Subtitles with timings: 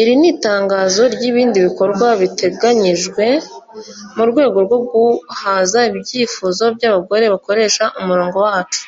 [0.00, 3.24] Iri ni itangiriro ry’ibindi bikorwa biteganyijwe
[4.16, 8.82] mu rwego rwo guhaza ibyifuzo by’abagore bakoresha umurongo wacu